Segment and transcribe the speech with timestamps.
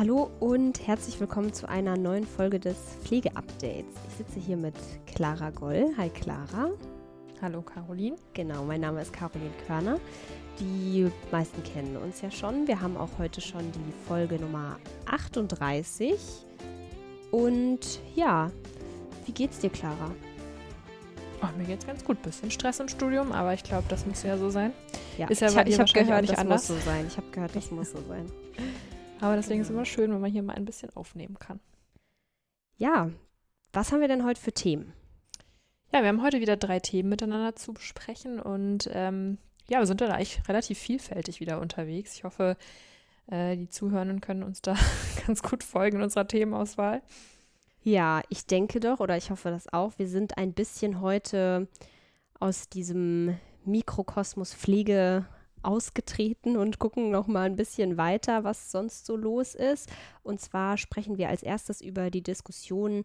[0.00, 3.84] Hallo und herzlich willkommen zu einer neuen Folge des Pflegeupdates.
[4.08, 5.92] Ich sitze hier mit Clara Goll.
[5.98, 6.70] Hi Clara.
[7.42, 8.16] Hallo Caroline.
[8.32, 10.00] Genau, mein Name ist Caroline Körner.
[10.58, 12.66] Die meisten kennen uns ja schon.
[12.66, 16.18] Wir haben auch heute schon die Folge Nummer 38.
[17.30, 18.50] Und ja,
[19.26, 20.12] wie geht's dir, Clara?
[21.42, 22.22] Oh, mir geht's ganz gut.
[22.22, 24.72] Bisschen Stress im Studium, aber ich glaube, das muss ja so sein.
[25.18, 26.68] Ja, ist ja ich, bei dir ich habe gehört, das anders.
[26.70, 27.04] muss so sein.
[27.06, 28.24] Ich habe gehört, das muss so sein.
[29.20, 31.60] Aber deswegen ist es immer schön, wenn man hier mal ein bisschen aufnehmen kann.
[32.76, 33.10] Ja,
[33.72, 34.92] was haben wir denn heute für Themen?
[35.92, 40.00] Ja, wir haben heute wieder drei Themen miteinander zu besprechen und ähm, ja, wir sind
[40.00, 42.14] da eigentlich relativ vielfältig wieder unterwegs.
[42.14, 42.56] Ich hoffe,
[43.26, 44.76] äh, die Zuhörenden können uns da
[45.26, 47.02] ganz gut folgen in unserer Themenauswahl.
[47.82, 49.98] Ja, ich denke doch, oder ich hoffe das auch.
[49.98, 51.68] Wir sind ein bisschen heute
[52.38, 55.26] aus diesem Mikrokosmos Pflege
[55.62, 59.90] ausgetreten und gucken noch mal ein bisschen weiter, was sonst so los ist.
[60.22, 63.04] Und zwar sprechen wir als erstes über die Diskussion,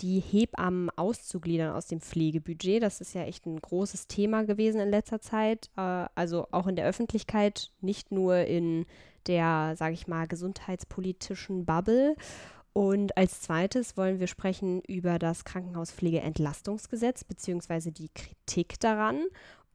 [0.00, 2.82] die Hebammen auszugliedern aus dem Pflegebudget.
[2.82, 6.76] Das ist ja echt ein großes Thema gewesen in letzter Zeit, äh, also auch in
[6.76, 8.86] der Öffentlichkeit, nicht nur in
[9.26, 12.14] der, sage ich mal, gesundheitspolitischen Bubble.
[12.72, 19.24] Und als zweites wollen wir sprechen über das Krankenhauspflegeentlastungsgesetz beziehungsweise die Kritik daran.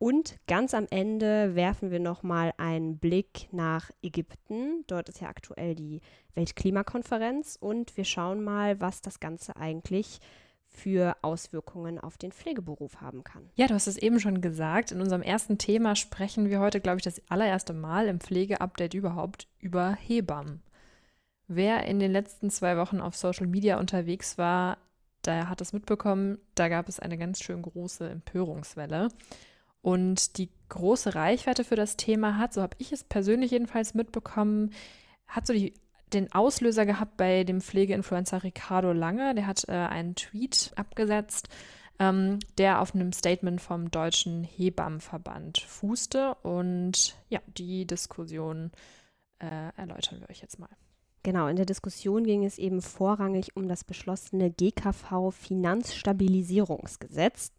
[0.01, 4.83] Und ganz am Ende werfen wir nochmal einen Blick nach Ägypten.
[4.87, 6.01] Dort ist ja aktuell die
[6.33, 10.17] Weltklimakonferenz und wir schauen mal, was das Ganze eigentlich
[10.65, 13.51] für Auswirkungen auf den Pflegeberuf haben kann.
[13.53, 14.91] Ja, du hast es eben schon gesagt.
[14.91, 19.49] In unserem ersten Thema sprechen wir heute, glaube ich, das allererste Mal im Pflegeupdate überhaupt
[19.59, 20.63] über Hebammen.
[21.47, 24.79] Wer in den letzten zwei Wochen auf Social Media unterwegs war,
[25.25, 29.09] der hat es mitbekommen, da gab es eine ganz schön große Empörungswelle.
[29.81, 34.71] Und die große Reichweite für das Thema hat, so habe ich es persönlich jedenfalls mitbekommen,
[35.27, 35.73] hat so die,
[36.13, 39.33] den Auslöser gehabt bei dem Pflegeinfluencer Ricardo Lange.
[39.35, 41.49] Der hat äh, einen Tweet abgesetzt,
[41.99, 46.35] ähm, der auf einem Statement vom Deutschen Hebammenverband fußte.
[46.43, 48.71] Und ja, die Diskussion
[49.39, 50.69] äh, erläutern wir euch jetzt mal.
[51.23, 57.51] Genau, in der Diskussion ging es eben vorrangig um das beschlossene GKV Finanzstabilisierungsgesetz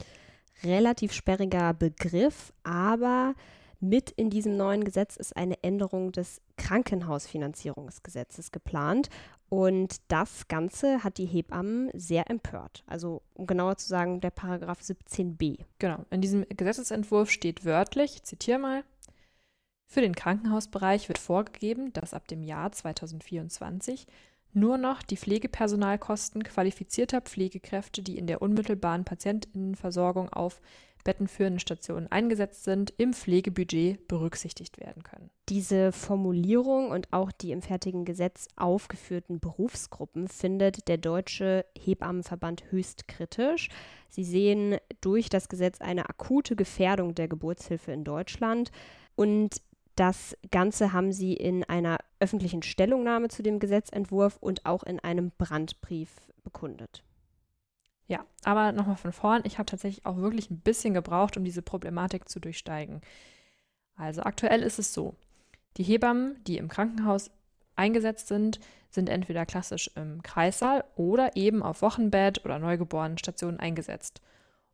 [0.64, 3.34] relativ sperriger Begriff, aber
[3.80, 9.10] mit in diesem neuen Gesetz ist eine Änderung des Krankenhausfinanzierungsgesetzes geplant.
[9.48, 12.84] Und das Ganze hat die Hebammen sehr empört.
[12.86, 15.58] Also, um genauer zu sagen, der Paragraph 17b.
[15.78, 18.84] Genau, in diesem Gesetzesentwurf steht wörtlich, ich zitiere mal,
[19.88, 24.06] für den Krankenhausbereich wird vorgegeben, dass ab dem Jahr 2024
[24.52, 30.60] nur noch die Pflegepersonalkosten qualifizierter Pflegekräfte, die in der unmittelbaren Patientinnenversorgung auf
[31.04, 35.30] bettenführenden Stationen eingesetzt sind, im Pflegebudget berücksichtigt werden können.
[35.48, 43.08] Diese Formulierung und auch die im fertigen Gesetz aufgeführten Berufsgruppen findet der Deutsche Hebammenverband höchst
[43.08, 43.68] kritisch.
[44.08, 48.70] Sie sehen durch das Gesetz eine akute Gefährdung der Geburtshilfe in Deutschland
[49.16, 49.60] und
[49.96, 55.32] das Ganze haben sie in einer öffentlichen Stellungnahme zu dem Gesetzentwurf und auch in einem
[55.36, 56.10] Brandbrief
[56.44, 57.02] bekundet.
[58.06, 61.62] Ja, aber nochmal von vorn, ich habe tatsächlich auch wirklich ein bisschen gebraucht, um diese
[61.62, 63.00] Problematik zu durchsteigen.
[63.96, 65.14] Also aktuell ist es so,
[65.76, 67.30] die Hebammen, die im Krankenhaus
[67.74, 68.60] eingesetzt sind,
[68.90, 74.20] sind entweder klassisch im Kreissaal oder eben auf Wochenbett oder Neugeborenenstationen eingesetzt.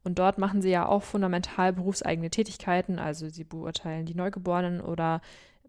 [0.04, 5.20] Und dort machen sie ja auch fundamental berufseigene Tätigkeiten, also sie beurteilen die Neugeborenen oder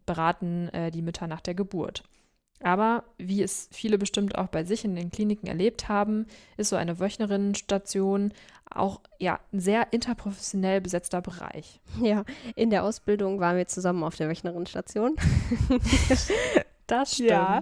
[0.09, 2.03] beraten äh, die Mütter nach der Geburt.
[2.61, 6.25] Aber wie es viele bestimmt auch bei sich in den Kliniken erlebt haben,
[6.57, 8.33] ist so eine Wöchnerinnenstation
[8.69, 11.79] auch ja ein sehr interprofessionell besetzter Bereich.
[12.01, 12.23] Ja,
[12.56, 15.15] in der Ausbildung waren wir zusammen auf der Wöchnerinnenstation.
[16.88, 17.29] Das stimmt.
[17.29, 17.61] Ja,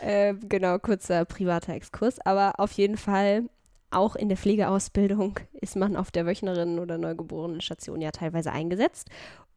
[0.00, 2.24] äh, genau, kurzer privater Exkurs.
[2.24, 3.46] Aber auf jeden Fall,
[3.90, 9.08] auch in der Pflegeausbildung ist man auf der Wöchnerinnen- oder Neugeborenenstation ja teilweise eingesetzt.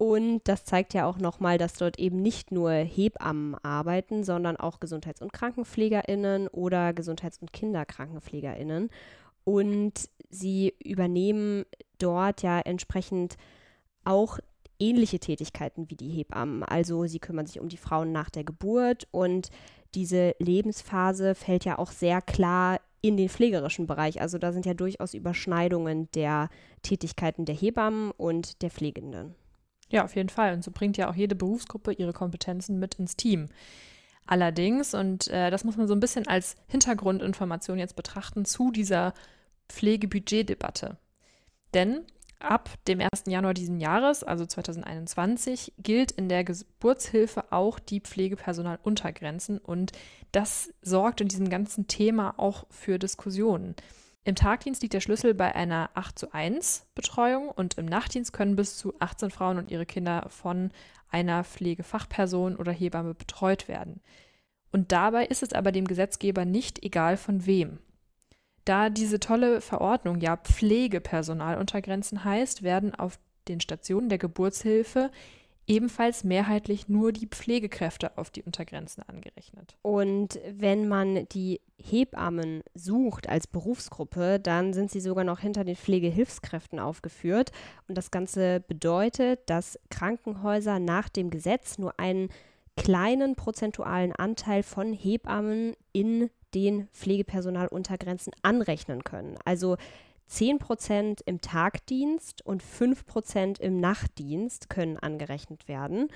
[0.04, 4.82] Und das zeigt ja auch nochmal, dass dort eben nicht nur Hebammen arbeiten, sondern auch
[4.82, 8.90] Gesundheits- und KrankenpflegerInnen oder Gesundheits- und KinderkrankenpflegerInnen.
[9.46, 11.64] Und sie übernehmen
[12.00, 13.38] dort ja entsprechend
[14.04, 14.40] auch
[14.78, 16.64] ähnliche Tätigkeiten wie die Hebammen.
[16.64, 19.52] Also sie kümmern sich um die Frauen nach der Geburt und
[19.96, 24.20] diese Lebensphase fällt ja auch sehr klar in den pflegerischen Bereich.
[24.20, 26.50] Also da sind ja durchaus Überschneidungen der
[26.82, 29.36] Tätigkeiten der Hebammen und der Pflegenden.
[29.94, 30.56] Ja, auf jeden Fall.
[30.56, 33.50] Und so bringt ja auch jede Berufsgruppe ihre Kompetenzen mit ins Team.
[34.26, 39.14] Allerdings, und äh, das muss man so ein bisschen als Hintergrundinformation jetzt betrachten, zu dieser
[39.70, 40.98] Pflegebudgetdebatte.
[41.76, 42.02] Denn
[42.40, 43.26] ab dem 1.
[43.28, 49.92] Januar diesen Jahres, also 2021, gilt in der Geburtshilfe auch die Pflegepersonaluntergrenzen und
[50.32, 53.76] das sorgt in diesem ganzen Thema auch für Diskussionen.
[54.26, 58.56] Im Tagdienst liegt der Schlüssel bei einer 8 zu 1 Betreuung und im Nachtdienst können
[58.56, 60.72] bis zu 18 Frauen und ihre Kinder von
[61.10, 64.02] einer Pflegefachperson oder Hebamme betreut werden.
[64.72, 67.80] Und dabei ist es aber dem Gesetzgeber nicht egal von wem.
[68.66, 73.20] Da diese tolle Verordnung ja Pflegepersonaluntergrenzen heißt, werden auf
[73.50, 75.12] den Stationen der Geburtshilfe
[75.68, 79.78] ebenfalls mehrheitlich nur die Pflegekräfte auf die Untergrenzen angerechnet.
[79.82, 85.76] Und wenn man die Hebammen sucht als Berufsgruppe, dann sind sie sogar noch hinter den
[85.76, 87.52] Pflegehilfskräften aufgeführt.
[87.88, 92.30] Und das Ganze bedeutet, dass Krankenhäuser nach dem Gesetz nur einen
[92.76, 99.38] kleinen prozentualen Anteil von Hebammen in den Pflegepersonaluntergrenzen anrechnen können.
[99.46, 99.78] Also
[100.28, 106.10] 10 Prozent im Tagdienst und 5 Prozent im Nachtdienst können angerechnet werden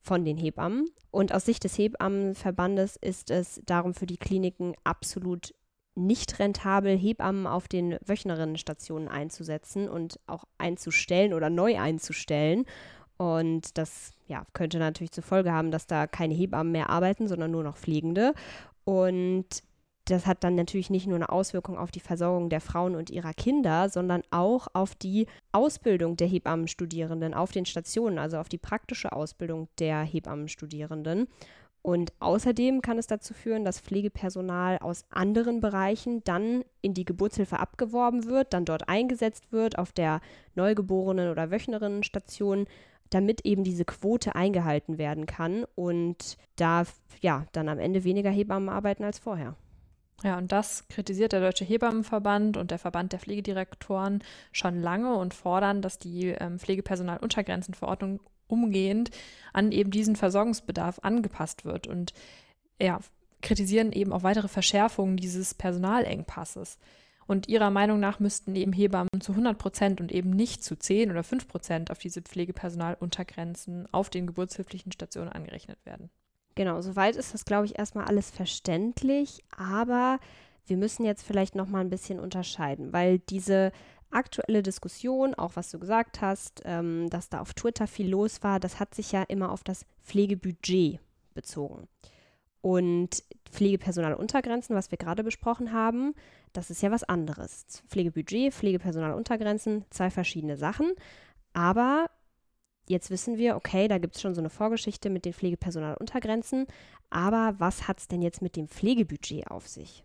[0.00, 0.86] von den Hebammen.
[1.10, 5.54] Und aus Sicht des Hebammenverbandes ist es darum für die Kliniken absolut
[5.94, 12.64] nicht rentabel, Hebammen auf den Wöchnerinnenstationen einzusetzen und auch einzustellen oder neu einzustellen.
[13.16, 17.52] Und das ja, könnte natürlich zur Folge haben, dass da keine Hebammen mehr arbeiten, sondern
[17.52, 18.34] nur noch Pflegende.
[18.84, 19.62] Und
[20.06, 23.32] das hat dann natürlich nicht nur eine Auswirkung auf die Versorgung der Frauen und ihrer
[23.32, 29.12] Kinder, sondern auch auf die Ausbildung der Hebammenstudierenden auf den Stationen, also auf die praktische
[29.12, 31.28] Ausbildung der Hebammenstudierenden.
[31.80, 37.58] Und außerdem kann es dazu führen, dass Pflegepersonal aus anderen Bereichen dann in die Geburtshilfe
[37.58, 40.20] abgeworben wird, dann dort eingesetzt wird auf der
[40.54, 42.66] Neugeborenen- oder Wöchnerinnenstation,
[43.10, 46.84] damit eben diese Quote eingehalten werden kann und da
[47.20, 49.54] ja dann am Ende weniger Hebammen arbeiten als vorher.
[50.22, 54.22] Ja, und das kritisiert der Deutsche Hebammenverband und der Verband der Pflegedirektoren
[54.52, 59.10] schon lange und fordern, dass die ähm, Pflegepersonaluntergrenzenverordnung umgehend
[59.52, 62.14] an eben diesen Versorgungsbedarf angepasst wird und
[62.80, 63.00] ja,
[63.42, 66.78] kritisieren eben auch weitere Verschärfungen dieses Personalengpasses.
[67.26, 71.10] Und ihrer Meinung nach müssten eben Hebammen zu 100 Prozent und eben nicht zu 10
[71.10, 76.10] oder 5 Prozent auf diese Pflegepersonaluntergrenzen auf den geburtshilflichen Stationen angerechnet werden.
[76.54, 80.20] Genau, soweit ist das, glaube ich, erstmal alles verständlich, aber
[80.66, 83.72] wir müssen jetzt vielleicht noch mal ein bisschen unterscheiden, weil diese
[84.10, 88.60] aktuelle Diskussion, auch was du gesagt hast, ähm, dass da auf Twitter viel los war,
[88.60, 91.00] das hat sich ja immer auf das Pflegebudget
[91.34, 91.88] bezogen.
[92.60, 96.14] Und Pflegepersonaluntergrenzen, was wir gerade besprochen haben,
[96.52, 97.66] das ist ja was anderes.
[97.88, 100.92] Pflegebudget, Pflegepersonaluntergrenzen, zwei verschiedene Sachen.
[101.52, 102.06] Aber
[102.86, 106.66] jetzt wissen wir, okay, da gibt es schon so eine Vorgeschichte mit den Pflegepersonaluntergrenzen,
[107.10, 110.04] aber was hat es denn jetzt mit dem Pflegebudget auf sich?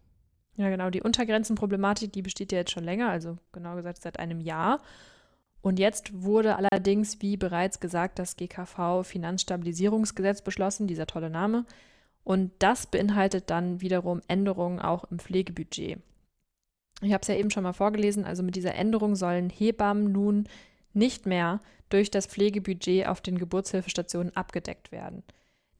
[0.55, 4.41] Ja, genau, die Untergrenzenproblematik, die besteht ja jetzt schon länger, also genau gesagt seit einem
[4.41, 4.81] Jahr.
[5.61, 11.65] Und jetzt wurde allerdings, wie bereits gesagt, das GKV Finanzstabilisierungsgesetz beschlossen, dieser tolle Name.
[12.23, 15.99] Und das beinhaltet dann wiederum Änderungen auch im Pflegebudget.
[17.01, 20.47] Ich habe es ja eben schon mal vorgelesen, also mit dieser Änderung sollen Hebammen nun
[20.93, 25.23] nicht mehr durch das Pflegebudget auf den Geburtshilfestationen abgedeckt werden.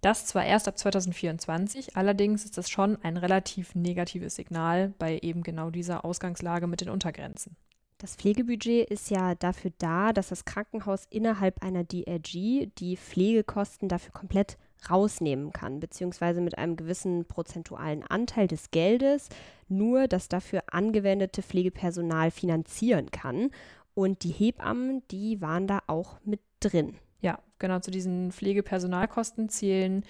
[0.01, 5.43] Das zwar erst ab 2024, allerdings ist das schon ein relativ negatives Signal bei eben
[5.43, 7.57] genau dieser Ausgangslage mit den Untergrenzen.
[7.97, 14.13] Das Pflegebudget ist ja dafür da, dass das Krankenhaus innerhalb einer DRG die Pflegekosten dafür
[14.13, 14.57] komplett
[14.89, 19.27] rausnehmen kann, beziehungsweise mit einem gewissen prozentualen Anteil des Geldes
[19.67, 23.51] nur das dafür angewendete Pflegepersonal finanzieren kann.
[23.93, 26.95] Und die Hebammen, die waren da auch mit drin.
[27.21, 30.05] Ja, genau zu diesen Pflegepersonalkosten zählen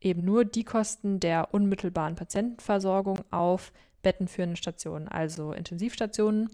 [0.00, 6.50] eben nur die Kosten der unmittelbaren Patientenversorgung auf bettenführenden Stationen, also Intensivstationen,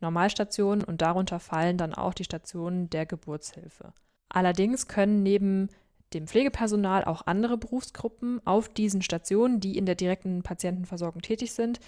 [0.00, 3.92] Normalstationen und darunter fallen dann auch die Stationen der Geburtshilfe.
[4.28, 5.68] Allerdings können neben
[6.12, 11.80] dem Pflegepersonal auch andere Berufsgruppen auf diesen Stationen, die in der direkten Patientenversorgung tätig sind,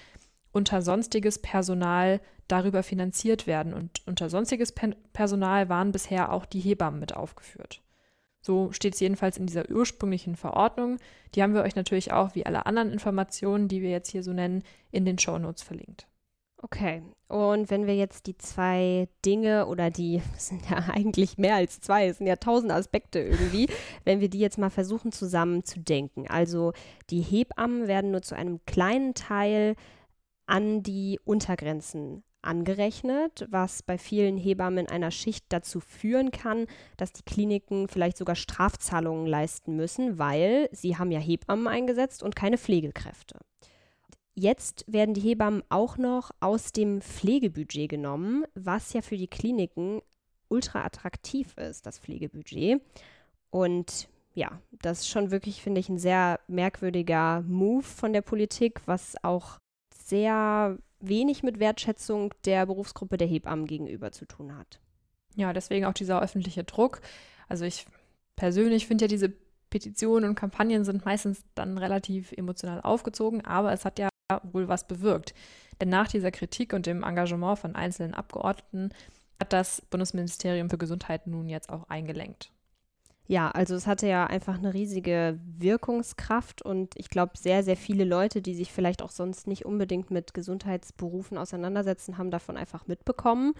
[0.54, 3.74] unter sonstiges Personal darüber finanziert werden.
[3.74, 4.72] Und unter sonstiges
[5.12, 7.82] Personal waren bisher auch die Hebammen mit aufgeführt.
[8.40, 10.98] So steht es jedenfalls in dieser ursprünglichen Verordnung.
[11.34, 14.32] Die haben wir euch natürlich auch, wie alle anderen Informationen, die wir jetzt hier so
[14.32, 16.06] nennen, in den Shownotes verlinkt.
[16.58, 21.80] Okay, und wenn wir jetzt die zwei Dinge oder die, sind ja eigentlich mehr als
[21.80, 23.68] zwei, es sind ja tausend Aspekte irgendwie,
[24.04, 26.28] wenn wir die jetzt mal versuchen zusammenzudenken.
[26.28, 26.72] Also
[27.10, 29.74] die Hebammen werden nur zu einem kleinen Teil
[30.46, 37.12] an die Untergrenzen angerechnet, was bei vielen Hebammen in einer Schicht dazu führen kann, dass
[37.12, 42.58] die Kliniken vielleicht sogar Strafzahlungen leisten müssen, weil sie haben ja Hebammen eingesetzt und keine
[42.58, 43.38] Pflegekräfte.
[44.34, 50.02] Jetzt werden die Hebammen auch noch aus dem Pflegebudget genommen, was ja für die Kliniken
[50.48, 52.82] ultra attraktiv ist, das Pflegebudget.
[53.50, 58.80] Und ja, das ist schon wirklich, finde ich, ein sehr merkwürdiger Move von der Politik,
[58.86, 59.58] was auch
[60.04, 64.80] sehr wenig mit Wertschätzung der Berufsgruppe der Hebammen gegenüber zu tun hat.
[65.34, 67.00] Ja, deswegen auch dieser öffentliche Druck.
[67.48, 67.86] Also ich
[68.36, 69.32] persönlich finde ja diese
[69.70, 74.08] Petitionen und Kampagnen sind meistens dann relativ emotional aufgezogen, aber es hat ja
[74.44, 75.34] wohl was bewirkt.
[75.80, 78.90] Denn nach dieser Kritik und dem Engagement von einzelnen Abgeordneten
[79.40, 82.52] hat das Bundesministerium für Gesundheit nun jetzt auch eingelenkt.
[83.26, 88.04] Ja, also es hatte ja einfach eine riesige Wirkungskraft und ich glaube, sehr, sehr viele
[88.04, 93.54] Leute, die sich vielleicht auch sonst nicht unbedingt mit Gesundheitsberufen auseinandersetzen, haben davon einfach mitbekommen.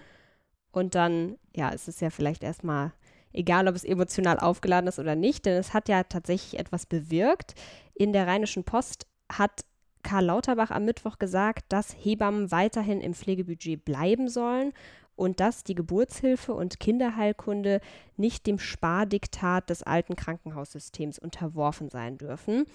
[0.71, 2.91] Und dann, ja, ist es ja vielleicht erstmal
[3.33, 7.55] egal, ob es emotional aufgeladen ist oder nicht, denn es hat ja tatsächlich etwas bewirkt.
[7.95, 9.65] In der Rheinischen Post hat
[10.03, 14.73] Karl Lauterbach am Mittwoch gesagt, dass Hebammen weiterhin im Pflegebudget bleiben sollen
[15.15, 17.81] und dass die Geburtshilfe und Kinderheilkunde
[18.17, 22.65] nicht dem Spardiktat des alten Krankenhaussystems unterworfen sein dürfen.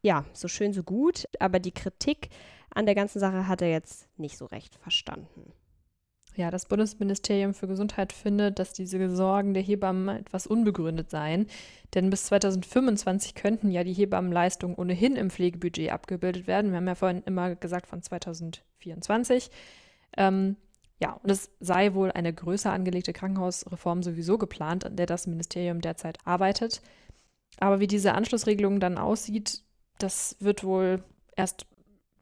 [0.00, 2.30] Ja, so schön, so gut, aber die Kritik
[2.74, 5.52] an der ganzen Sache hat er jetzt nicht so recht verstanden.
[6.34, 11.46] Ja, das Bundesministerium für Gesundheit findet, dass diese Sorgen der Hebammen etwas unbegründet seien.
[11.94, 16.70] Denn bis 2025 könnten ja die Hebammenleistungen ohnehin im Pflegebudget abgebildet werden.
[16.70, 19.50] Wir haben ja vorhin immer gesagt von 2024.
[20.16, 20.56] Ähm,
[21.02, 25.80] ja, und es sei wohl eine größer angelegte Krankenhausreform sowieso geplant, an der das Ministerium
[25.80, 26.80] derzeit arbeitet.
[27.58, 29.64] Aber wie diese Anschlussregelung dann aussieht,
[29.98, 31.02] das wird wohl
[31.34, 31.66] erst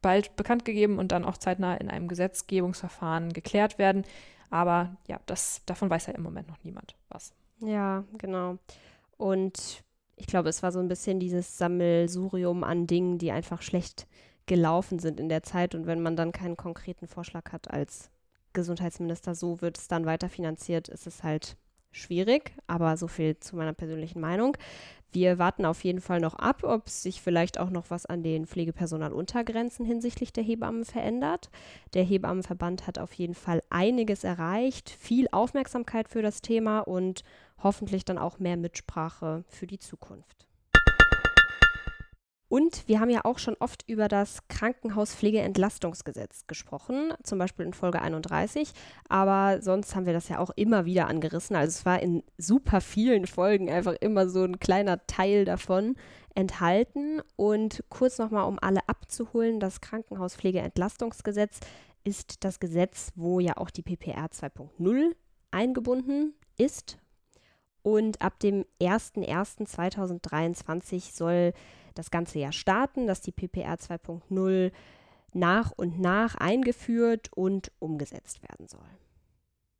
[0.01, 4.03] bald bekannt gegeben und dann auch zeitnah in einem Gesetzgebungsverfahren geklärt werden.
[4.49, 7.35] Aber ja, das, davon weiß ja im Moment noch niemand was.
[7.59, 8.57] Ja, genau.
[9.17, 9.83] Und
[10.15, 14.07] ich glaube, es war so ein bisschen dieses Sammelsurium an Dingen, die einfach schlecht
[14.47, 15.75] gelaufen sind in der Zeit.
[15.75, 18.09] Und wenn man dann keinen konkreten Vorschlag hat als
[18.53, 21.57] Gesundheitsminister, so wird es dann weiterfinanziert, ist es halt
[21.91, 22.53] schwierig.
[22.67, 24.57] Aber so viel zu meiner persönlichen Meinung.
[25.13, 28.45] Wir warten auf jeden Fall noch ab, ob sich vielleicht auch noch was an den
[28.45, 31.49] Pflegepersonaluntergrenzen hinsichtlich der Hebammen verändert.
[31.93, 37.25] Der Hebammenverband hat auf jeden Fall einiges erreicht, viel Aufmerksamkeit für das Thema und
[37.61, 40.47] hoffentlich dann auch mehr Mitsprache für die Zukunft.
[42.51, 48.01] Und wir haben ja auch schon oft über das Krankenhauspflegeentlastungsgesetz gesprochen, zum Beispiel in Folge
[48.01, 48.73] 31.
[49.07, 51.55] Aber sonst haben wir das ja auch immer wieder angerissen.
[51.55, 55.95] Also es war in super vielen Folgen einfach immer so ein kleiner Teil davon
[56.35, 57.21] enthalten.
[57.37, 61.61] Und kurz nochmal, um alle abzuholen, das Krankenhauspflegeentlastungsgesetz
[62.03, 65.15] ist das Gesetz, wo ja auch die PPR 2.0
[65.51, 66.97] eingebunden ist.
[67.83, 71.53] Und ab dem 01.01.2023 soll
[71.95, 74.71] das ganze Jahr starten, dass die PPR 2.0
[75.33, 78.81] nach und nach eingeführt und umgesetzt werden soll.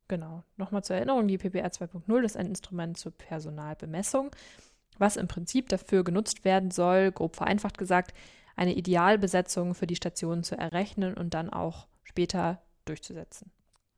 [0.08, 0.44] Genau.
[0.58, 4.32] Nochmal zur Erinnerung, die PPR 2.0 ist ein Instrument zur Personalbemessung,
[4.98, 8.14] was im Prinzip dafür genutzt werden soll, grob vereinfacht gesagt,
[8.56, 13.52] eine Idealbesetzung für die Stationen zu errechnen und dann auch später durchzusetzen.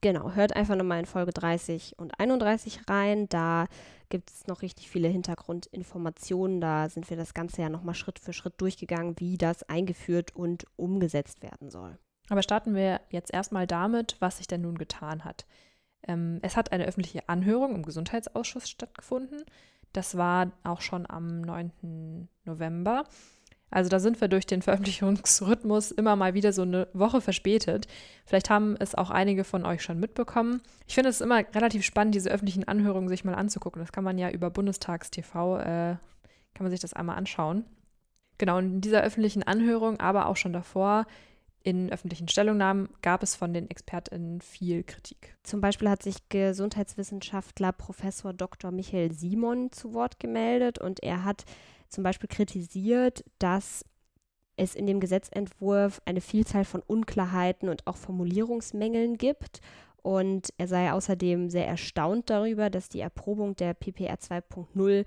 [0.03, 3.29] Genau, hört einfach nochmal in Folge 30 und 31 rein.
[3.29, 3.67] Da
[4.09, 6.59] gibt es noch richtig viele Hintergrundinformationen.
[6.59, 10.65] Da sind wir das Ganze ja nochmal Schritt für Schritt durchgegangen, wie das eingeführt und
[10.75, 11.97] umgesetzt werden soll.
[12.27, 15.45] Aber starten wir jetzt erstmal damit, was sich denn nun getan hat.
[16.05, 19.45] Ähm, es hat eine öffentliche Anhörung im Gesundheitsausschuss stattgefunden.
[19.93, 22.27] Das war auch schon am 9.
[22.43, 23.05] November.
[23.73, 27.87] Also da sind wir durch den Veröffentlichungsrhythmus immer mal wieder so eine Woche verspätet.
[28.23, 30.61] Vielleicht haben es auch einige von euch schon mitbekommen.
[30.87, 33.81] Ich finde es immer relativ spannend, diese öffentlichen Anhörungen sich mal anzugucken.
[33.81, 35.95] Das kann man ja über Bundestagstv, äh,
[36.53, 37.65] kann man sich das einmal anschauen.
[38.37, 41.07] Genau, in dieser öffentlichen Anhörung, aber auch schon davor,
[41.63, 45.35] in öffentlichen Stellungnahmen gab es von den ExpertInnen viel Kritik.
[45.43, 48.71] Zum Beispiel hat sich Gesundheitswissenschaftler Professor Dr.
[48.71, 51.45] Michael Simon zu Wort gemeldet und er hat
[51.93, 53.85] zum Beispiel kritisiert, dass
[54.55, 59.61] es in dem Gesetzentwurf eine Vielzahl von Unklarheiten und auch Formulierungsmängeln gibt.
[60.01, 65.05] Und er sei außerdem sehr erstaunt darüber, dass die Erprobung der PPR 2.0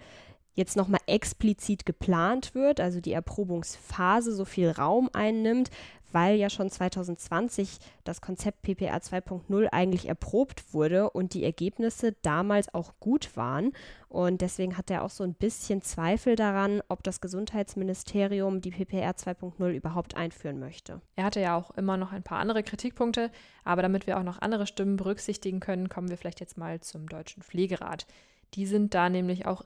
[0.56, 5.70] jetzt nochmal explizit geplant wird, also die Erprobungsphase so viel Raum einnimmt,
[6.12, 12.72] weil ja schon 2020 das Konzept PPR 2.0 eigentlich erprobt wurde und die Ergebnisse damals
[12.72, 13.72] auch gut waren.
[14.08, 19.12] Und deswegen hat er auch so ein bisschen Zweifel daran, ob das Gesundheitsministerium die PPR
[19.12, 21.02] 2.0 überhaupt einführen möchte.
[21.16, 23.30] Er hatte ja auch immer noch ein paar andere Kritikpunkte,
[23.64, 27.08] aber damit wir auch noch andere Stimmen berücksichtigen können, kommen wir vielleicht jetzt mal zum
[27.10, 28.06] Deutschen Pflegerat.
[28.54, 29.64] Die sind da nämlich auch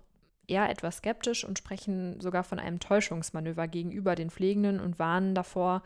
[0.51, 5.83] eher etwas skeptisch und sprechen sogar von einem Täuschungsmanöver gegenüber den Pflegenden und warnen davor,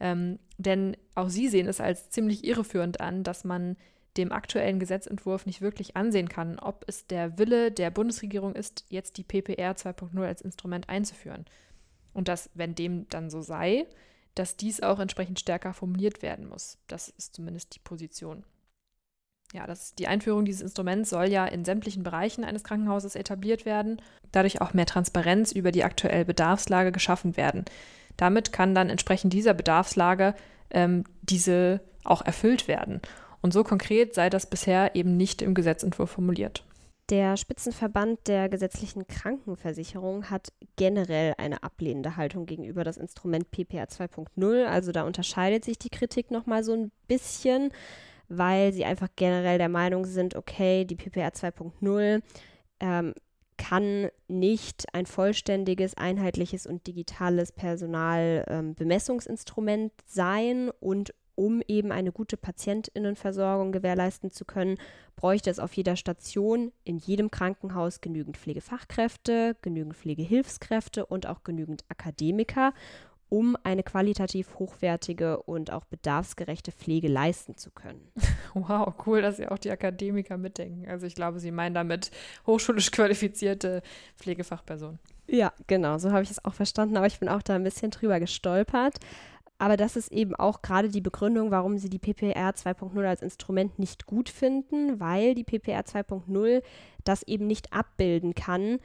[0.00, 3.76] ähm, denn auch sie sehen es als ziemlich irreführend an, dass man
[4.16, 9.16] dem aktuellen Gesetzentwurf nicht wirklich ansehen kann, ob es der Wille der Bundesregierung ist, jetzt
[9.16, 11.46] die PPR 2.0 als Instrument einzuführen.
[12.12, 13.86] Und dass, wenn dem dann so sei,
[14.34, 16.78] dass dies auch entsprechend stärker formuliert werden muss.
[16.88, 18.44] Das ist zumindest die Position.
[19.52, 24.00] Ja, das, die Einführung dieses Instruments soll ja in sämtlichen Bereichen eines Krankenhauses etabliert werden,
[24.32, 27.66] dadurch auch mehr Transparenz über die aktuelle Bedarfslage geschaffen werden.
[28.16, 30.34] Damit kann dann entsprechend dieser Bedarfslage
[30.70, 33.02] ähm, diese auch erfüllt werden.
[33.42, 36.64] Und so konkret sei das bisher eben nicht im Gesetzentwurf formuliert.
[37.10, 44.64] Der Spitzenverband der gesetzlichen Krankenversicherung hat generell eine ablehnende Haltung gegenüber das Instrument PPA 2.0.
[44.64, 47.70] Also da unterscheidet sich die Kritik nochmal so ein bisschen,
[48.38, 52.22] weil sie einfach generell der Meinung sind, okay, die PPA 2.0
[52.80, 53.14] ähm,
[53.58, 60.70] kann nicht ein vollständiges, einheitliches und digitales Personalbemessungsinstrument ähm, sein.
[60.80, 64.76] Und um eben eine gute Patientinnenversorgung gewährleisten zu können,
[65.16, 71.84] bräuchte es auf jeder Station, in jedem Krankenhaus genügend Pflegefachkräfte, genügend Pflegehilfskräfte und auch genügend
[71.88, 72.74] Akademiker
[73.32, 78.12] um eine qualitativ hochwertige und auch bedarfsgerechte Pflege leisten zu können.
[78.54, 80.86] Wow, cool, dass Sie auch die Akademiker mitdenken.
[80.86, 82.10] Also ich glaube, Sie meinen damit
[82.46, 83.80] hochschulisch qualifizierte
[84.18, 84.98] Pflegefachpersonen.
[85.26, 87.90] Ja, genau, so habe ich es auch verstanden, aber ich bin auch da ein bisschen
[87.90, 88.96] drüber gestolpert.
[89.56, 93.78] Aber das ist eben auch gerade die Begründung, warum sie die PPR 2.0 als Instrument
[93.78, 96.62] nicht gut finden, weil die PPR 2.0
[97.04, 98.80] das eben nicht abbilden kann,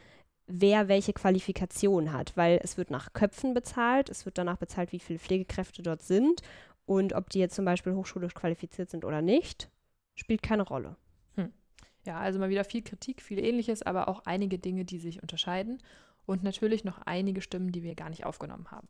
[0.48, 5.00] wer welche Qualifikation hat, weil es wird nach Köpfen bezahlt, es wird danach bezahlt, wie
[5.00, 6.42] viele Pflegekräfte dort sind
[6.86, 9.70] und ob die jetzt zum Beispiel hochschulisch qualifiziert sind oder nicht,
[10.16, 10.96] spielt keine Rolle.
[11.36, 11.52] Hm.
[12.06, 15.84] Ja, also mal wieder viel Kritik, viel Ähnliches, aber auch einige Dinge, die sich unterscheiden
[16.26, 18.88] und natürlich noch einige Stimmen, die wir gar nicht aufgenommen haben.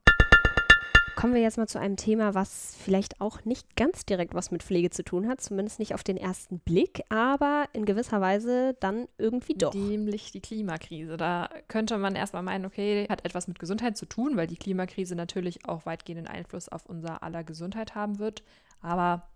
[1.18, 4.62] Kommen wir jetzt mal zu einem Thema, was vielleicht auch nicht ganz direkt was mit
[4.62, 9.08] Pflege zu tun hat, zumindest nicht auf den ersten Blick, aber in gewisser Weise dann
[9.18, 9.74] irgendwie doch.
[9.74, 11.18] Nämlich die Klimakrise.
[11.18, 15.16] Da könnte man erstmal meinen, okay, hat etwas mit Gesundheit zu tun, weil die Klimakrise
[15.16, 18.44] natürlich auch weitgehenden Einfluss auf unser aller Gesundheit haben wird.
[18.80, 19.28] Aber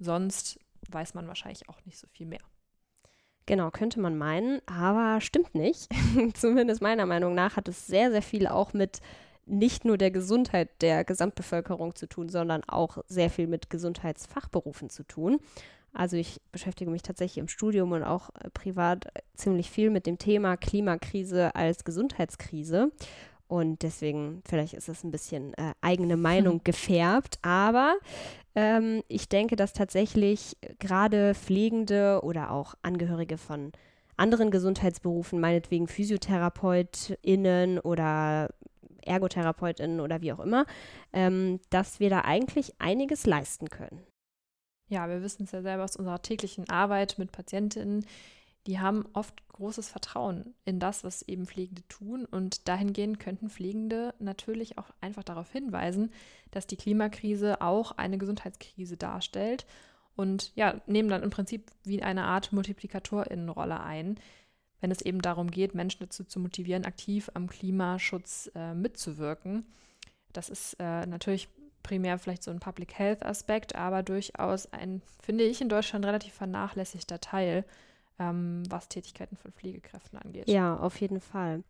[0.00, 0.58] sonst
[0.90, 2.42] weiß man wahrscheinlich auch nicht so viel mehr.
[3.46, 5.88] Genau, könnte man meinen, aber stimmt nicht.
[6.34, 9.00] Zumindest meiner Meinung nach hat es sehr, sehr viel auch mit
[9.48, 15.04] nicht nur der Gesundheit der Gesamtbevölkerung zu tun, sondern auch sehr viel mit Gesundheitsfachberufen zu
[15.04, 15.40] tun.
[15.92, 20.18] Also ich beschäftige mich tatsächlich im Studium und auch äh, privat ziemlich viel mit dem
[20.18, 22.92] Thema Klimakrise als Gesundheitskrise.
[23.48, 27.96] Und deswegen, vielleicht ist es ein bisschen äh, eigene Meinung gefärbt, aber
[28.54, 33.72] ähm, ich denke, dass tatsächlich gerade Pflegende oder auch Angehörige von
[34.18, 38.50] anderen Gesundheitsberufen, meinetwegen PhysiotherapeutInnen oder
[39.08, 40.66] ErgotherapeutInnen oder wie auch immer,
[41.12, 44.02] ähm, dass wir da eigentlich einiges leisten können.
[44.88, 48.06] Ja, wir wissen es ja selber aus unserer täglichen Arbeit mit Patientinnen,
[48.68, 52.26] die haben oft großes Vertrauen in das, was eben Pflegende tun.
[52.26, 56.12] Und dahingehend könnten Pflegende natürlich auch einfach darauf hinweisen,
[56.50, 59.64] dass die Klimakrise auch eine Gesundheitskrise darstellt
[60.16, 64.20] und ja, nehmen dann im Prinzip wie eine Art Multiplikatorinnenrolle ein,
[64.80, 69.66] wenn es eben darum geht, Menschen dazu zu motivieren, aktiv am Klimaschutz äh, mitzuwirken.
[70.32, 71.48] Das ist äh, natürlich
[71.82, 76.34] primär vielleicht so ein Public Health Aspekt, aber durchaus ein, finde ich, in Deutschland relativ
[76.34, 77.64] vernachlässigter Teil,
[78.18, 80.48] ähm, was Tätigkeiten von Pflegekräften angeht.
[80.48, 81.62] Ja, auf jeden Fall.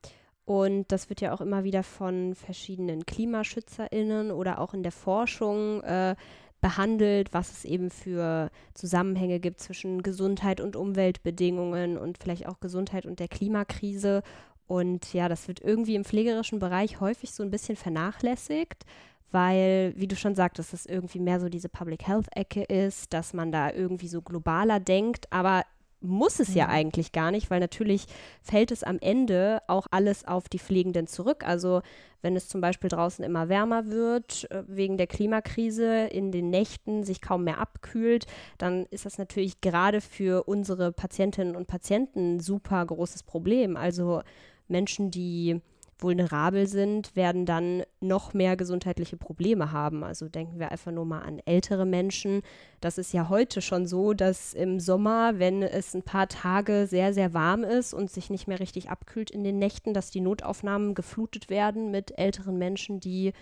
[0.44, 5.82] Und das wird ja auch immer wieder von verschiedenen KlimaschützerInnen oder auch in der Forschung
[5.82, 6.16] äh,
[6.60, 13.06] behandelt, was es eben für Zusammenhänge gibt zwischen Gesundheit und Umweltbedingungen und vielleicht auch Gesundheit
[13.06, 14.22] und der Klimakrise.
[14.66, 18.84] Und ja, das wird irgendwie im pflegerischen Bereich häufig so ein bisschen vernachlässigt,
[19.30, 23.52] weil, wie du schon sagtest, es irgendwie mehr so diese Public Health-Ecke ist, dass man
[23.52, 25.64] da irgendwie so globaler denkt, aber
[26.00, 28.06] muss es ja eigentlich gar nicht, weil natürlich
[28.42, 31.44] fällt es am Ende auch alles auf die Pflegenden zurück.
[31.46, 31.82] Also
[32.22, 37.04] wenn es zum Beispiel draußen immer wärmer wird, äh, wegen der Klimakrise, in den Nächten
[37.04, 38.26] sich kaum mehr abkühlt,
[38.58, 43.76] dann ist das natürlich gerade für unsere Patientinnen und Patienten ein super großes Problem.
[43.76, 44.22] Also
[44.68, 45.60] Menschen, die
[45.98, 50.04] vulnerabel sind, werden dann noch mehr gesundheitliche Probleme haben.
[50.04, 52.42] Also denken wir einfach nur mal an ältere Menschen.
[52.80, 57.12] Das ist ja heute schon so, dass im Sommer, wenn es ein paar Tage sehr,
[57.12, 60.94] sehr warm ist und sich nicht mehr richtig abkühlt in den Nächten, dass die Notaufnahmen
[60.94, 63.32] geflutet werden mit älteren Menschen, die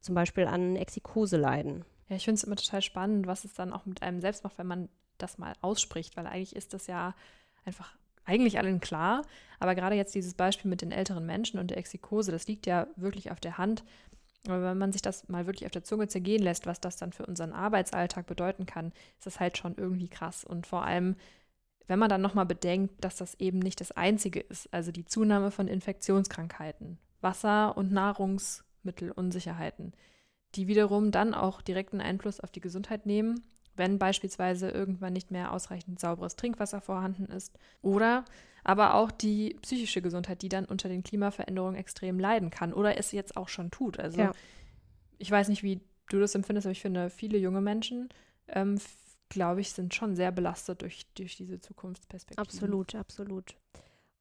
[0.00, 1.84] zum Beispiel an Exikose leiden.
[2.08, 4.58] Ja, ich finde es immer total spannend, was es dann auch mit einem selbst macht,
[4.58, 7.14] wenn man das mal ausspricht, weil eigentlich ist das ja
[7.64, 7.94] einfach
[8.24, 9.22] eigentlich allen klar,
[9.58, 12.86] aber gerade jetzt dieses Beispiel mit den älteren Menschen und der Exikose, das liegt ja
[12.96, 13.84] wirklich auf der Hand.
[14.46, 17.12] Aber wenn man sich das mal wirklich auf der Zunge zergehen lässt, was das dann
[17.12, 20.44] für unseren Arbeitsalltag bedeuten kann, ist das halt schon irgendwie krass.
[20.44, 21.16] Und vor allem,
[21.86, 25.50] wenn man dann nochmal bedenkt, dass das eben nicht das Einzige ist, also die Zunahme
[25.50, 29.94] von Infektionskrankheiten, Wasser- und Nahrungsmittelunsicherheiten,
[30.56, 33.42] die wiederum dann auch direkten Einfluss auf die Gesundheit nehmen,
[33.76, 37.52] wenn beispielsweise irgendwann nicht mehr ausreichend sauberes Trinkwasser vorhanden ist.
[37.82, 38.24] Oder
[38.64, 43.12] aber auch die psychische Gesundheit, die dann unter den Klimaveränderungen extrem leiden kann oder es
[43.12, 43.98] jetzt auch schon tut.
[44.00, 44.32] Also Ja.
[45.18, 48.08] ich weiß nicht, wie du das empfindest, aber ich finde, viele junge Menschen,
[48.48, 48.80] ähm,
[49.28, 52.40] glaube ich, sind schon sehr belastet durch, durch diese Zukunftsperspektive.
[52.40, 53.54] Absolut, absolut.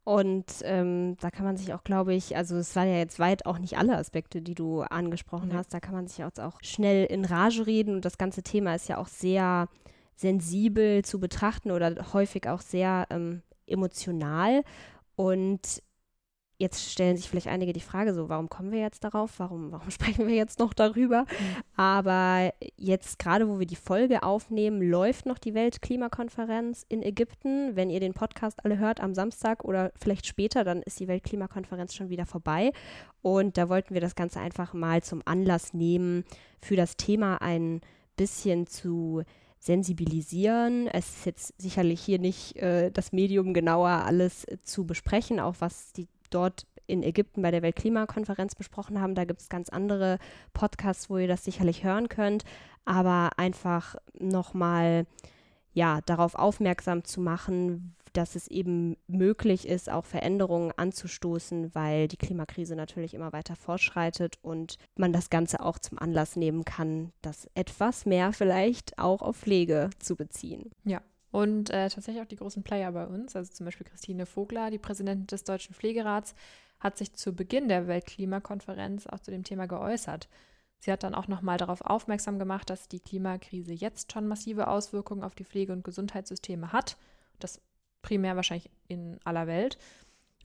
[0.06, 3.46] Und ähm, da kann man sich auch, glaube ich, also es waren ja jetzt weit
[3.46, 5.56] auch nicht alle Aspekte, die du angesprochen Nee.
[5.56, 8.76] hast, da kann man sich jetzt auch schnell in Rage reden und das ganze Thema
[8.76, 9.70] ist ja auch sehr
[10.16, 14.63] sensibel zu betrachten oder häufig auch sehr ähm, emotional.
[15.16, 15.82] Und
[16.58, 19.39] jetzt stellen sich vielleicht einige die Frage so, warum kommen wir jetzt darauf?
[19.39, 21.26] Warum, warum sprechen wir jetzt noch darüber?
[21.76, 27.76] Aber jetzt gerade, wo wir die Folge aufnehmen, läuft noch die Weltklimakonferenz in Ägypten.
[27.76, 31.94] Wenn ihr den Podcast alle hört am Samstag oder vielleicht später, dann ist die Weltklimakonferenz
[31.94, 32.72] schon wieder vorbei.
[33.22, 36.24] Und da wollten wir das Ganze einfach mal zum Anlass nehmen,
[36.62, 37.82] für das Thema ein
[38.16, 39.24] bisschen zu
[39.63, 40.88] sensibilisieren.
[40.88, 45.56] Es ist jetzt sicherlich hier nicht äh, das Medium genauer alles äh, zu besprechen, auch
[45.60, 49.15] was die dort in Ägypten bei der Weltklimakonferenz besprochen haben.
[49.15, 50.19] Da gibt es ganz andere
[50.54, 52.43] Podcasts, wo ihr das sicherlich hören könnt.
[52.86, 55.06] Aber einfach nochmal
[55.74, 62.17] ja, darauf aufmerksam zu machen, dass es eben möglich ist, auch Veränderungen anzustoßen, weil die
[62.17, 67.50] Klimakrise natürlich immer weiter fortschreitet und man das Ganze auch zum Anlass nehmen kann, das
[67.56, 70.69] etwas mehr vielleicht auch auf Pflege zu beziehen.
[71.34, 74.78] Und äh, tatsächlich auch die großen Player bei uns, also zum Beispiel Christine Vogler, die
[74.78, 76.36] Präsidentin des Deutschen Pflegerats,
[76.80, 80.30] hat sich zu Beginn der Weltklimakonferenz auch zu dem Thema geäußert.
[80.78, 85.24] Sie hat dann auch nochmal darauf aufmerksam gemacht, dass die Klimakrise jetzt schon massive Auswirkungen
[85.24, 86.98] auf die Pflege- und Gesundheitssysteme hat.
[87.39, 87.60] Das
[88.04, 89.80] primär wahrscheinlich in aller Welt.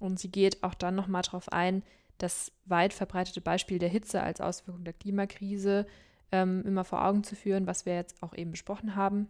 [0.00, 1.82] Und sie geht auch dann nochmal darauf ein,
[2.16, 5.86] das weit verbreitete Beispiel der Hitze als Auswirkung der Klimakrise
[6.32, 9.28] ähm, immer vor Augen zu führen, was wir jetzt auch eben besprochen haben.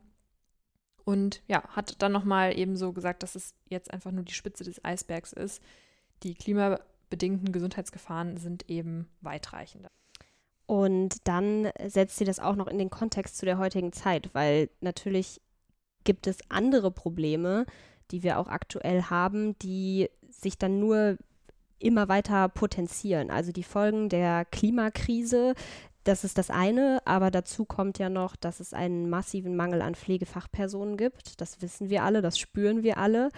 [1.09, 4.63] Und ja, hat dann nochmal eben so gesagt, dass es jetzt einfach nur die Spitze
[4.63, 5.63] des Eisbergs ist.
[6.23, 9.89] Die klimabedingten Gesundheitsgefahren sind eben weitreichender.
[10.67, 14.69] Und dann setzt sie das auch noch in den Kontext zu der heutigen Zeit, weil
[14.83, 15.41] natürlich
[16.05, 17.65] gibt es andere Probleme,
[18.11, 21.17] die wir auch aktuell haben, die sich dann nur
[21.79, 23.31] immer weiter potenzieren.
[23.31, 25.55] Also die Folgen der Klimakrise,
[26.09, 29.95] das ist das eine, aber dazu kommt ja noch, dass es einen massiven Mangel an
[29.95, 31.39] Pflegefachpersonen gibt.
[31.39, 33.29] Das wissen wir alle, das spüren wir alle.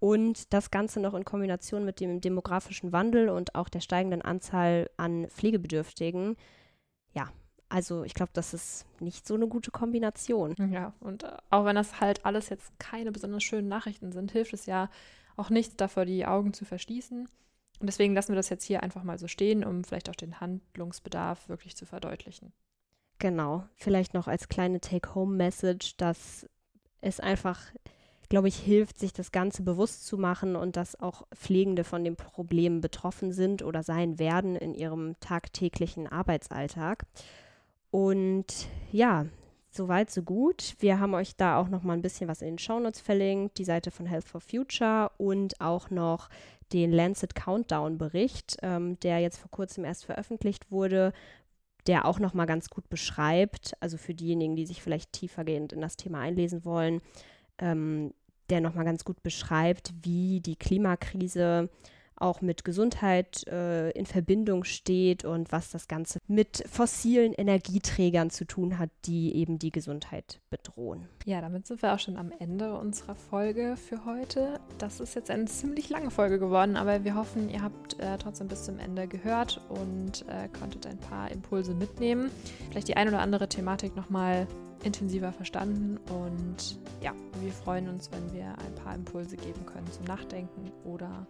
[0.00, 4.90] Und das Ganze noch in Kombination mit dem demografischen Wandel und auch der steigenden Anzahl
[4.96, 6.36] an Pflegebedürftigen.
[7.14, 7.28] Ja,
[7.68, 10.56] also ich glaube, das ist nicht so eine gute Kombination.
[10.70, 14.52] Ja, und äh, auch wenn das halt alles jetzt keine besonders schönen Nachrichten sind, hilft
[14.52, 14.90] es ja
[15.36, 17.28] auch nichts davor, die Augen zu verschließen.
[17.80, 20.40] Und deswegen lassen wir das jetzt hier einfach mal so stehen, um vielleicht auch den
[20.40, 22.52] Handlungsbedarf wirklich zu verdeutlichen.
[23.18, 26.46] Genau, vielleicht noch als kleine Take-Home-Message, dass
[27.00, 27.60] es einfach,
[28.28, 32.16] glaube ich, hilft, sich das Ganze bewusst zu machen und dass auch Pflegende von dem
[32.16, 37.06] Problem betroffen sind oder sein werden in ihrem tagtäglichen Arbeitsalltag.
[37.90, 39.26] Und ja,
[39.70, 40.74] soweit, so gut.
[40.80, 43.64] Wir haben euch da auch noch mal ein bisschen was in den Shownotes verlinkt, die
[43.64, 46.28] Seite von Health for Future und auch noch
[46.72, 51.12] den Lancet Countdown Bericht, ähm, der jetzt vor kurzem erst veröffentlicht wurde,
[51.86, 55.80] der auch noch mal ganz gut beschreibt, also für diejenigen, die sich vielleicht tiefergehend in
[55.80, 57.00] das Thema einlesen wollen,
[57.58, 58.12] ähm,
[58.50, 61.68] der noch mal ganz gut beschreibt, wie die Klimakrise
[62.16, 68.44] auch mit Gesundheit äh, in Verbindung steht und was das Ganze mit fossilen Energieträgern zu
[68.44, 71.08] tun hat, die eben die Gesundheit bedrohen.
[71.24, 74.60] Ja, damit sind wir auch schon am Ende unserer Folge für heute.
[74.78, 78.48] Das ist jetzt eine ziemlich lange Folge geworden, aber wir hoffen, ihr habt äh, trotzdem
[78.48, 82.30] bis zum Ende gehört und äh, konntet ein paar Impulse mitnehmen.
[82.70, 84.46] Vielleicht die ein oder andere Thematik nochmal
[84.84, 90.04] intensiver verstanden und ja, wir freuen uns, wenn wir ein paar Impulse geben können zum
[90.04, 91.26] Nachdenken oder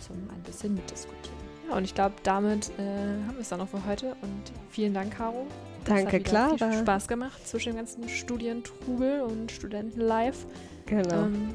[0.00, 1.38] zum ein bisschen mitdiskutieren.
[1.68, 2.82] Ja, und ich glaube, damit äh,
[3.26, 4.16] haben wir es dann noch für heute.
[4.22, 5.46] Und vielen Dank, Caro.
[5.84, 6.52] Danke, Clara.
[6.52, 10.46] Hat viel Spaß gemacht zwischen dem ganzen Studientrubel und Studenten live.
[10.86, 11.24] Genau.
[11.24, 11.54] Ähm,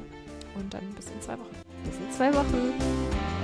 [0.56, 1.56] und dann bis in zwei Wochen.
[1.84, 3.37] Bis in zwei Wochen.